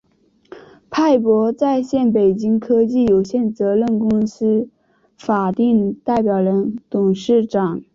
[0.89, 4.67] 派博在线（北京）科技有限责任公司
[5.15, 7.79] 法定代表人、董事长